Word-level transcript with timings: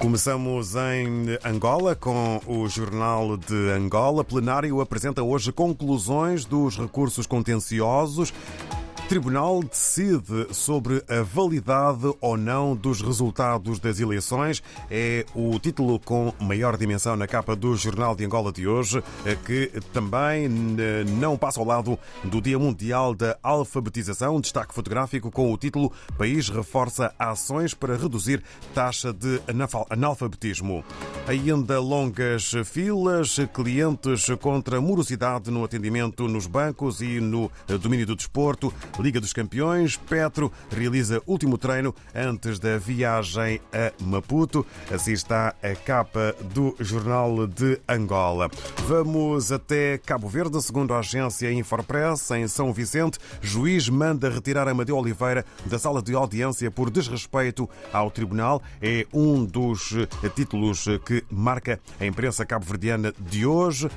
Começamos 0.00 0.74
em 0.76 1.38
Angola 1.44 1.94
com 1.94 2.40
o 2.46 2.66
Jornal 2.66 3.36
de 3.36 3.70
Angola. 3.70 4.24
Plenário 4.24 4.80
apresenta 4.80 5.22
hoje 5.22 5.52
conclusões 5.52 6.46
dos 6.46 6.78
recursos 6.78 7.26
contenciosos 7.26 8.32
Tribunal 9.10 9.64
decide 9.64 10.54
sobre 10.54 11.02
a 11.08 11.20
validade 11.22 12.14
ou 12.20 12.36
não 12.36 12.76
dos 12.76 13.02
resultados 13.02 13.80
das 13.80 13.98
eleições. 13.98 14.62
É 14.88 15.26
o 15.34 15.58
título 15.58 15.98
com 15.98 16.32
maior 16.38 16.76
dimensão 16.76 17.16
na 17.16 17.26
capa 17.26 17.56
do 17.56 17.74
Jornal 17.74 18.14
de 18.14 18.24
Angola 18.24 18.52
de 18.52 18.68
hoje, 18.68 19.02
que 19.44 19.72
também 19.92 20.48
não 21.18 21.36
passa 21.36 21.58
ao 21.58 21.66
lado 21.66 21.98
do 22.22 22.40
Dia 22.40 22.56
Mundial 22.56 23.12
da 23.12 23.36
Alfabetização. 23.42 24.40
Destaque 24.40 24.72
fotográfico 24.72 25.28
com 25.28 25.52
o 25.52 25.58
título 25.58 25.90
País 26.16 26.48
reforça 26.48 27.12
ações 27.18 27.74
para 27.74 27.96
reduzir 27.96 28.40
taxa 28.72 29.12
de 29.12 29.42
analfabetismo. 29.90 30.84
Ainda 31.26 31.80
longas 31.80 32.52
filas, 32.64 33.38
clientes 33.52 34.26
contra 34.40 34.80
morosidade 34.80 35.50
no 35.50 35.64
atendimento 35.64 36.28
nos 36.28 36.46
bancos 36.46 37.00
e 37.00 37.18
no 37.18 37.50
domínio 37.82 38.06
do 38.06 38.14
desporto. 38.14 38.72
Liga 39.00 39.18
dos 39.18 39.32
Campeões, 39.32 39.96
Petro 39.96 40.52
realiza 40.70 41.22
último 41.26 41.56
treino 41.56 41.94
antes 42.14 42.58
da 42.58 42.76
viagem 42.76 43.58
a 43.72 43.92
Maputo. 44.04 44.66
Assim 44.92 45.12
está 45.12 45.54
a 45.62 45.74
capa 45.74 46.36
do 46.52 46.76
Jornal 46.78 47.46
de 47.46 47.80
Angola. 47.88 48.50
Vamos 48.86 49.50
até 49.50 49.96
Cabo 49.96 50.28
Verde, 50.28 50.60
segundo 50.62 50.92
a 50.92 50.98
agência 50.98 51.50
Infopress, 51.50 52.30
em 52.32 52.46
São 52.46 52.74
Vicente. 52.74 53.18
Juiz 53.40 53.88
manda 53.88 54.28
retirar 54.28 54.68
Amadeu 54.68 54.98
Oliveira 54.98 55.46
da 55.64 55.78
sala 55.78 56.02
de 56.02 56.14
audiência 56.14 56.70
por 56.70 56.90
desrespeito 56.90 57.68
ao 57.92 58.10
tribunal. 58.10 58.62
É 58.82 59.06
um 59.14 59.44
dos 59.44 59.94
títulos 60.34 60.84
que 61.06 61.24
marca 61.30 61.80
a 61.98 62.04
imprensa 62.04 62.44
cabo-verdiana 62.44 63.14
de 63.18 63.46
hoje. 63.46 63.88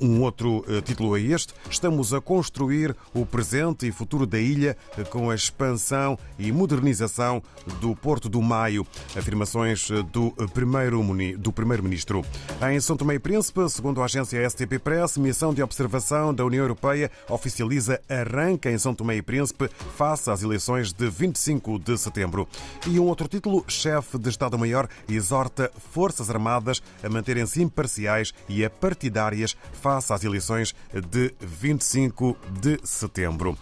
Um 0.00 0.22
outro 0.22 0.64
título 0.84 1.16
é 1.16 1.20
este. 1.20 1.52
Estamos 1.70 2.14
a 2.14 2.20
construir 2.20 2.96
o 3.12 3.26
presente 3.26 3.86
e 3.86 3.92
futuro 3.92 4.26
da 4.26 4.37
ilha 4.38 4.76
com 5.10 5.30
a 5.30 5.34
expansão 5.34 6.18
e 6.38 6.50
modernização 6.52 7.42
do 7.80 7.94
Porto 7.94 8.28
do 8.28 8.40
Maio. 8.40 8.86
Afirmações 9.16 9.88
do 10.12 10.32
primeiro-ministro. 10.52 12.24
Em 12.70 12.80
São 12.80 12.96
Tomé 12.96 13.14
e 13.14 13.18
Príncipe, 13.18 13.68
segundo 13.68 14.02
a 14.02 14.04
agência 14.04 14.48
STP 14.48 14.78
Press, 14.78 15.16
missão 15.16 15.52
de 15.52 15.62
observação 15.62 16.32
da 16.34 16.44
União 16.44 16.62
Europeia 16.62 17.10
oficializa 17.28 18.00
arranca 18.08 18.70
em 18.70 18.78
São 18.78 18.94
Tomé 18.94 19.16
e 19.16 19.22
Príncipe 19.22 19.68
face 19.96 20.30
às 20.30 20.42
eleições 20.42 20.92
de 20.92 21.08
25 21.08 21.78
de 21.78 21.96
setembro. 21.96 22.48
E 22.86 22.98
um 22.98 23.04
outro 23.04 23.28
título, 23.28 23.64
chefe 23.68 24.18
de 24.18 24.28
Estado-Maior 24.28 24.88
exorta 25.08 25.70
Forças 25.92 26.30
Armadas 26.30 26.82
a 27.02 27.08
manterem-se 27.08 27.62
imparciais 27.62 28.32
e 28.48 28.64
apartidárias 28.64 29.56
face 29.72 30.12
às 30.12 30.24
eleições 30.24 30.74
de 31.10 31.34
25 31.40 32.36
de 32.60 32.78
setembro. 32.84 33.56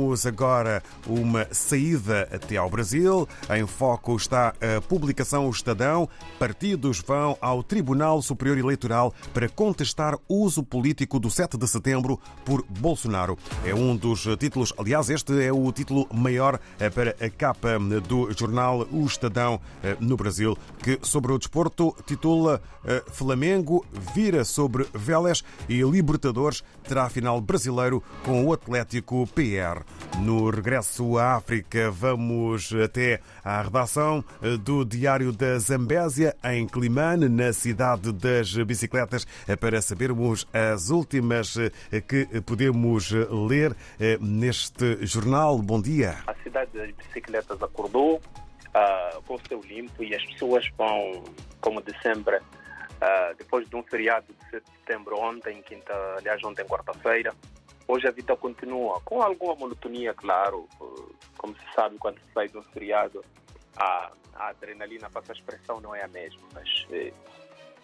Damos 0.00 0.24
agora 0.24 0.82
uma 1.06 1.46
saída 1.52 2.26
até 2.32 2.56
ao 2.56 2.70
Brasil. 2.70 3.28
Em 3.54 3.66
foco 3.66 4.16
está 4.16 4.48
a 4.48 4.80
publicação 4.80 5.46
O 5.46 5.50
Estadão. 5.50 6.08
Partidos 6.38 7.00
vão 7.06 7.36
ao 7.38 7.62
Tribunal 7.62 8.22
Superior 8.22 8.56
Eleitoral 8.56 9.12
para 9.34 9.46
contestar 9.46 10.16
uso 10.26 10.62
político 10.62 11.20
do 11.20 11.30
7 11.30 11.58
de 11.58 11.68
setembro 11.68 12.18
por 12.46 12.64
Bolsonaro. 12.66 13.36
É 13.62 13.74
um 13.74 13.94
dos 13.94 14.26
títulos, 14.38 14.72
aliás, 14.78 15.10
este 15.10 15.44
é 15.44 15.52
o 15.52 15.70
título 15.70 16.08
maior 16.14 16.58
eh, 16.78 16.88
para 16.88 17.14
a 17.20 17.28
capa 17.28 17.78
do 18.08 18.32
jornal 18.32 18.86
O 18.90 19.04
Estadão 19.04 19.60
eh, 19.82 19.98
no 20.00 20.16
Brasil, 20.16 20.56
que 20.82 20.98
sobre 21.02 21.30
o 21.30 21.38
desporto 21.38 21.94
titula 22.06 22.62
eh, 22.86 23.04
Flamengo 23.12 23.84
vira 24.14 24.46
sobre 24.46 24.86
Vélez 24.94 25.44
e 25.68 25.82
Libertadores 25.82 26.64
terá 26.84 27.08
final 27.10 27.38
brasileiro 27.40 28.02
com 28.24 28.46
o 28.46 28.52
Atlético 28.54 29.26
PR. 29.34 29.84
No 30.22 30.50
regresso 30.50 31.18
à 31.18 31.36
África, 31.36 31.90
vamos 31.90 32.72
até 32.74 33.20
à 33.44 33.62
redação 33.62 34.24
do 34.62 34.84
Diário 34.84 35.32
da 35.32 35.58
Zambésia, 35.58 36.36
em 36.44 36.66
Climane, 36.66 37.28
na 37.28 37.52
cidade 37.52 38.12
das 38.12 38.54
bicicletas, 38.54 39.26
para 39.58 39.80
sabermos 39.80 40.46
as 40.52 40.90
últimas 40.90 41.54
que 42.06 42.26
podemos 42.42 43.10
ler 43.10 43.74
neste 44.20 45.04
jornal. 45.06 45.58
Bom 45.58 45.80
dia. 45.80 46.18
A 46.26 46.34
cidade 46.42 46.70
das 46.74 46.90
bicicletas 46.92 47.62
acordou 47.62 48.16
uh, 48.16 49.22
com 49.22 49.34
o 49.34 49.40
céu 49.48 49.60
limpo 49.64 50.02
e 50.02 50.14
as 50.14 50.24
pessoas 50.26 50.68
vão, 50.76 51.24
como 51.60 51.82
de 51.82 51.96
sempre, 52.02 52.36
uh, 52.36 53.34
depois 53.38 53.68
de 53.68 53.76
um 53.76 53.82
feriado 53.82 54.26
de 54.52 54.60
setembro 54.78 55.18
ontem, 55.18 55.62
quinta, 55.62 55.92
aliás, 56.18 56.42
ontem, 56.44 56.64
quarta-feira, 56.66 57.34
Hoje 57.90 58.06
a 58.06 58.12
vida 58.12 58.36
continua, 58.36 59.00
com 59.00 59.20
alguma 59.20 59.56
monotonia, 59.56 60.14
claro. 60.14 60.68
Como 61.36 61.56
se 61.56 61.74
sabe, 61.74 61.98
quando 61.98 62.20
se 62.20 62.32
sai 62.32 62.46
de 62.46 62.56
um 62.56 62.62
feriado, 62.62 63.24
a, 63.76 64.12
a 64.32 64.50
adrenalina, 64.50 65.10
para 65.10 65.24
a 65.28 65.32
expressão, 65.32 65.80
não 65.80 65.92
é 65.92 66.04
a 66.04 66.06
mesma. 66.06 66.40
Mas 66.54 66.86
é, 66.92 67.12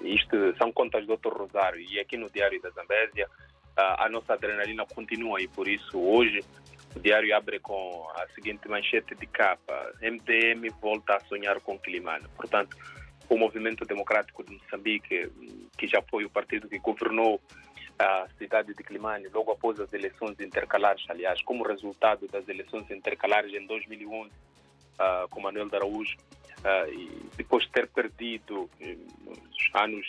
isto 0.00 0.56
são 0.56 0.72
contas 0.72 1.06
do 1.06 1.18
Dr. 1.18 1.36
Rosário. 1.36 1.80
E 1.82 2.00
aqui 2.00 2.16
no 2.16 2.30
Diário 2.30 2.58
da 2.62 2.70
Zambésia, 2.70 3.28
a, 3.76 4.06
a 4.06 4.08
nossa 4.08 4.32
adrenalina 4.32 4.86
continua. 4.86 5.38
E 5.42 5.46
por 5.48 5.68
isso, 5.68 5.98
hoje, 5.98 6.42
o 6.96 6.98
Diário 6.98 7.36
abre 7.36 7.60
com 7.60 8.08
a 8.16 8.26
seguinte 8.34 8.70
manchete 8.70 9.14
de 9.14 9.26
capa: 9.26 9.92
MDM 10.00 10.66
volta 10.80 11.16
a 11.16 11.20
sonhar 11.26 11.60
com 11.60 11.78
Climano. 11.78 12.26
Portanto, 12.36 12.74
o 13.28 13.36
Movimento 13.36 13.84
Democrático 13.84 14.42
de 14.44 14.54
Moçambique, 14.54 15.30
que 15.76 15.86
já 15.86 16.00
foi 16.00 16.24
o 16.24 16.30
partido 16.30 16.70
que 16.70 16.78
governou 16.78 17.38
a 18.00 18.26
cidade 18.38 18.72
de 18.72 18.82
Climane, 18.82 19.28
logo 19.28 19.52
após 19.52 19.78
as 19.78 19.92
eleições 19.92 20.40
intercalares, 20.40 21.04
aliás, 21.08 21.42
como 21.42 21.66
resultado 21.66 22.26
das 22.28 22.48
eleições 22.48 22.90
intercalares 22.90 23.52
em 23.52 23.66
2011, 23.66 24.30
uh, 24.30 24.32
ah, 24.98 25.26
com 25.28 25.40
Manuel 25.40 25.68
de 25.68 25.76
Araújo, 25.76 26.16
uh, 26.16 26.90
e 26.90 27.28
depois 27.36 27.64
de 27.64 27.72
ter 27.72 27.88
perdido 27.88 28.70
anos, 29.74 30.06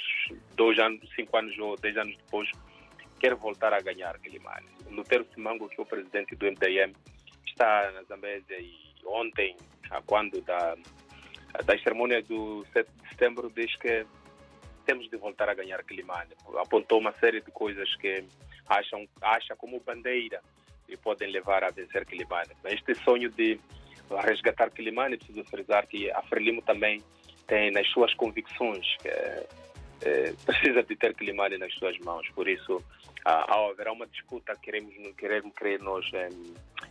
dois 0.56 0.80
anos, 0.80 1.02
cinco 1.16 1.36
anos 1.36 1.58
ou 1.60 1.76
dez 1.76 1.98
anos 1.98 2.16
depois, 2.16 2.50
quer 3.20 3.36
voltar 3.36 3.74
a 3.74 3.82
ganhar 3.82 4.18
Climane. 4.20 4.68
Lutero 4.90 5.28
Simango, 5.34 5.68
que 5.68 5.80
é 5.80 5.84
o 5.84 5.86
presidente 5.86 6.34
do 6.36 6.46
MDM, 6.46 6.94
está 7.46 7.92
na 7.92 8.04
Zambésia 8.04 8.58
e 8.58 8.74
ontem, 9.06 9.58
quando 10.06 10.42
da, 10.42 10.76
da 11.66 11.78
cerimônia 11.80 12.22
do 12.24 12.66
7 12.72 12.90
de 12.90 13.10
setembro, 13.10 13.52
diz 13.54 13.76
que 13.76 14.06
temos 14.82 15.10
de 15.10 15.18
voltar 15.18 15.50
a 15.50 15.54
ganhar 15.54 15.84
Climane. 15.84 16.32
Apontou 16.58 17.00
uma 17.00 17.12
série 17.14 17.42
de 17.42 17.52
coisas 17.52 17.96
que 17.96 18.24
acham 18.68 19.08
acha 19.22 19.56
como 19.56 19.80
bandeira 19.80 20.42
e 20.88 20.98
podem 20.98 21.32
levar 21.32 21.64
a 21.64 21.70
vencer 21.70 22.06
Climane. 22.06 22.52
Este 22.66 22.96
sonho 22.96 23.30
de 23.30 23.60
resgatar 24.24 24.70
Climane, 24.72 25.18
preciso 25.18 25.44
frisar 25.46 25.88
que 25.88 26.12
a 26.12 26.22
Frelimo 26.24 26.62
também 26.62 27.02
tem 27.48 27.72
nas 27.72 27.88
suas 27.90 28.14
convicções 28.14 28.86
que 28.98 29.08
é, 29.08 30.34
precisa 30.46 30.84
de 30.84 30.96
ter 30.96 31.14
Climane 31.14 31.58
nas 31.58 31.74
suas 31.76 31.98
mãos. 32.00 32.28
Por 32.30 32.48
isso, 32.48 32.84
ah, 33.26 33.70
haverá 33.70 33.92
uma 33.92 34.08
disputa, 34.08 34.56
queremos, 34.62 34.94
queremos 35.16 35.54
crer 35.54 35.80
nós 35.80 36.06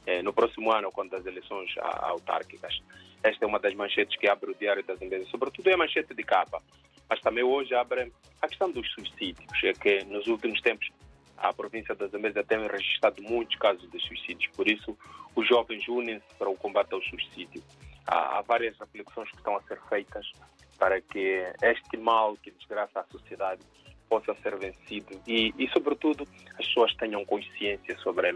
é, 0.06 0.22
no 0.22 0.32
próximo 0.32 0.72
ano, 0.72 0.90
quando 0.92 1.14
as 1.14 1.26
eleições 1.26 1.74
autárquicas. 1.78 2.80
Esta 3.22 3.44
é 3.44 3.48
uma 3.48 3.58
das 3.58 3.74
manchetes 3.74 4.16
que 4.18 4.28
abre 4.28 4.50
o 4.50 4.54
Diário 4.54 4.82
das 4.82 5.00
Empresas, 5.02 5.28
sobretudo 5.28 5.68
é 5.68 5.74
a 5.74 5.76
manchete 5.76 6.14
de 6.14 6.22
capa 6.22 6.62
mas 7.10 7.20
também 7.20 7.42
hoje 7.42 7.74
abre 7.74 8.12
a 8.40 8.48
questão 8.48 8.70
dos 8.70 8.88
suicídios. 8.92 9.50
É 9.64 9.72
que 9.72 10.04
nos 10.04 10.28
últimos 10.28 10.60
tempos 10.62 10.88
a 11.36 11.52
província 11.52 11.94
da 11.94 12.06
Zambésia 12.06 12.44
tem 12.44 12.64
registrado 12.66 13.20
muitos 13.22 13.56
casos 13.56 13.90
de 13.90 14.00
suicídios, 14.00 14.50
por 14.54 14.68
isso 14.68 14.96
os 15.34 15.48
jovens 15.48 15.86
unem-se 15.88 16.34
para 16.38 16.48
o 16.48 16.56
combate 16.56 16.94
ao 16.94 17.02
suicídio. 17.02 17.62
Há, 18.06 18.38
há, 18.38 18.42
várias 18.42 18.78
reflexões 18.78 19.30
que 19.30 19.36
estão 19.36 19.56
a 19.56 19.62
ser 19.62 19.80
feitas 19.88 20.30
para 20.78 21.00
que 21.00 21.44
este 21.62 21.96
mal 21.96 22.36
que 22.36 22.50
desgraça 22.52 23.00
a 23.00 23.04
sociedade 23.04 23.62
possa 24.08 24.34
ser 24.42 24.58
vencido 24.58 25.20
e, 25.26 25.54
e 25.58 25.68
sobretudo, 25.70 26.26
as 26.58 26.66
pessoas 26.66 26.94
tenham 26.94 27.24
consciência 27.24 27.96
sobre 27.98 28.34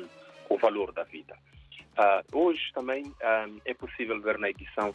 o 0.49 0.56
valor 0.58 0.93
da 0.93 1.04
vida. 1.04 1.37
Uh, 1.96 2.38
hoje 2.38 2.72
também 2.72 3.04
uh, 3.06 3.60
é 3.64 3.75
possível 3.75 4.20
ver 4.20 4.38
na 4.38 4.50
edição 4.50 4.93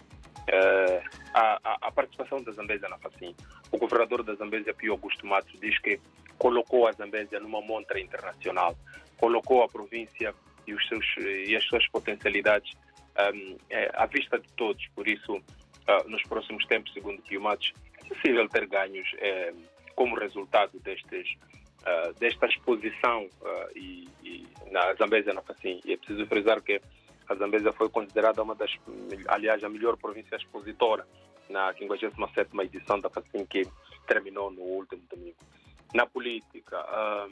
uh, 0.50 1.19
a, 1.34 1.88
a, 1.88 1.92
participação 1.92 2.42
da 2.44 2.51
Zambésia 2.51 2.90
na 2.90 2.98
FACIM. 2.98 3.36
O 3.72 3.78
governador 3.78 4.24
da 4.24 4.34
Zambésia, 4.36 4.74
Pio 4.74 4.94
Augusto 4.94 5.25
Matos, 5.25 5.60
diz 5.60 5.78
que 5.80 6.00
colocou 6.38 6.88
a 6.88 6.92
Zambésia 6.92 7.40
numa 7.40 7.62
montra 7.62 8.00
internacional, 8.00 8.75
colocou 9.18 9.63
a 9.63 9.68
província 9.68 10.34
e, 10.66 10.74
os 10.74 10.88
seus, 10.88 11.06
e 11.18 11.56
as 11.56 11.63
suas 11.66 11.88
potencialidades 11.90 12.72
um, 13.34 13.57
é, 13.69 13.92
à 13.94 14.06
vista 14.06 14.40
de 14.40 14.48
todos. 14.54 14.86
Por 14.96 15.07
isso, 15.07 15.36
uh, 15.36 16.10
nos 16.10 16.24
próximos 16.24 16.66
tempos, 16.66 16.94
segundo 16.94 17.22
Pio 17.22 17.42
Matos, 17.42 17.74
é 18.00 18.07
possível 18.07 18.48
ter 18.50 18.66
ganhos 18.68 19.07
é, 19.18 19.54
como 19.95 20.16
resultado 20.18 20.80
destes, 20.80 21.36
uh, 21.81 22.13
desta 22.19 22.48
exposição 22.48 23.28
e, 23.75 24.07
e, 24.24 24.48
na 24.72 24.94
Zambésia 24.95 25.34
na 25.34 25.42
FACIM. 25.42 25.81
E 25.86 25.94
é 25.94 25.98
preciso 25.98 26.25
frisar 26.28 26.62
que 26.62 26.81
a 27.30 27.36
Zambésia 27.36 27.72
foi 27.72 27.90
considerada 27.90 28.42
uma 28.42 28.56
das, 28.56 28.72
aliás, 29.28 29.64
a 29.64 29.70
melhor 29.70 29.96
província 29.98 30.36
expositora 30.36 31.08
na 31.48 31.72
57 31.74 32.50
edição 32.64 33.00
da 33.00 33.10
FACIM 33.10 33.46
que 33.46 33.68
terminou 34.08 34.50
no 34.52 34.62
último 34.62 35.04
domingo. 35.10 35.38
Na 35.94 36.06
política, 36.06 36.78
a 36.78 37.28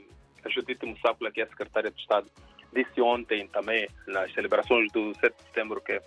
Judite 0.49 0.85
Mussácula, 0.85 1.31
que 1.31 1.41
é 1.41 1.43
a 1.43 1.49
secretária 1.49 1.91
de 1.91 1.99
Estado, 1.99 2.29
disse 2.73 3.01
ontem 3.01 3.47
também, 3.47 3.89
nas 4.07 4.31
celebrações 4.33 4.91
do 4.91 5.13
7 5.15 5.35
de 5.35 5.43
setembro, 5.43 5.81
que 5.81 5.99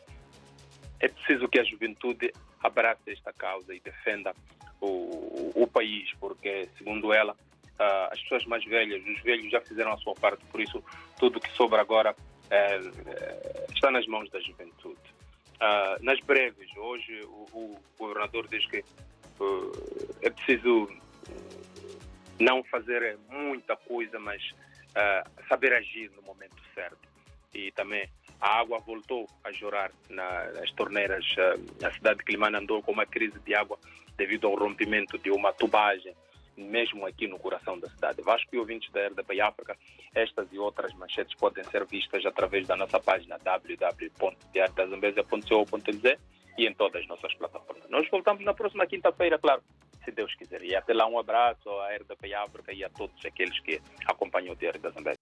é 1.01 1.09
preciso 1.09 1.49
que 1.49 1.59
a 1.59 1.65
juventude 1.65 2.33
abrace 2.63 3.11
esta 3.11 3.33
causa 3.33 3.75
e 3.75 3.81
defenda 3.81 4.35
o, 4.81 5.53
o 5.55 5.67
país, 5.67 6.13
porque, 6.21 6.69
segundo 6.79 7.13
ela, 7.13 7.33
uh, 7.33 8.13
as 8.13 8.21
pessoas 8.23 8.45
mais 8.47 8.65
velhas, 8.65 9.03
os 9.05 9.21
velhos 9.23 9.51
já 9.51 9.61
fizeram 9.61 9.93
a 9.93 9.99
sua 9.99 10.15
parte, 10.15 10.45
por 10.47 10.61
isso 10.61 10.83
tudo 11.19 11.41
que 11.41 11.51
sobra 11.53 11.81
agora 11.81 12.15
está 13.73 13.91
nas 13.91 14.07
mãos 14.07 14.29
da 14.31 14.41
juventude. 14.41 14.99
Uh, 15.57 16.03
nas 16.03 16.19
breves, 16.21 16.69
hoje 16.77 17.21
o, 17.25 17.47
o, 17.53 17.81
governador 17.99 18.49
diz 18.49 18.67
que 18.67 18.79
uh, 18.79 20.15
é 20.23 20.31
preciso 20.31 20.89
não 22.39 22.65
fazer 22.65 23.19
muita 23.29 23.77
coisa, 23.77 24.19
mas 24.19 24.43
saber 25.49 25.73
agir 25.75 26.11
no 26.17 26.23
momento 26.23 26.57
certo. 26.75 26.99
E 27.55 27.71
também 27.73 28.09
a 28.41 28.61
água 28.61 28.79
voltou 28.79 29.29
a 29.45 29.53
chorar 29.53 29.93
nas 30.09 30.71
torneiras. 30.73 31.25
A 31.85 31.93
cidade 31.93 32.19
de 32.19 32.25
Climane 32.25 32.57
andou 32.57 32.83
com 32.83 32.91
uma 32.91 33.05
crise 33.05 33.39
de 33.41 33.55
água 33.55 33.79
devido 34.17 34.47
ao 34.47 34.57
rompimento 34.57 35.19
de 35.19 35.31
uma 35.31 35.53
tubagem 35.53 36.15
mesmo 36.57 37.05
aqui 37.07 37.27
no 37.27 37.39
coração 37.39 37.79
da 37.79 37.89
cidade. 37.89 38.23
Vasco 38.23 38.55
e 38.55 38.59
ouvintes 38.59 38.91
da 38.93 39.07
RDP 39.09 39.41
África, 39.41 39.77
estas 40.15 40.53
e 40.53 40.59
outras 40.59 40.93
manchetes 40.95 41.35
podem 41.37 41.65
ser 41.65 41.87
vistas 41.87 42.25
através 42.27 42.67
da 42.67 42.77
nossa 42.77 43.01
página 43.01 43.39
www.diariodazambésia.co.nz 43.39 46.19
e 46.59 46.67
em 46.67 46.75
todas 46.75 47.03
as 47.03 47.09
nossas 47.09 47.33
plataformas. 47.35 47.89
Nós 47.89 48.09
voltamos 48.11 48.45
na 48.45 48.55
próxima 48.55 48.87
quinta-feira, 48.87 49.39
claro, 49.39 49.63
se 50.05 50.11
Deus 50.11 50.35
quiser. 50.35 50.63
E 50.63 50.75
até 50.75 50.93
lá 50.93 51.07
um 51.07 51.19
abraço 51.19 51.71
à 51.81 51.95
RDP 51.95 52.35
África 52.35 52.73
e 52.73 52.85
a 52.85 52.91
todos 52.91 53.25
aqueles 53.25 53.59
que 53.61 53.81
acompanham 54.07 54.53
o 54.53 54.57
Diário 54.57 54.81
da 54.81 54.91
Zambésia. 54.91 55.20